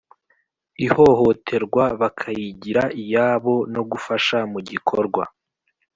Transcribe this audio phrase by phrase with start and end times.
[0.85, 5.23] Ihohoterwa bakayigira iyabo no gufasha mu gikorwa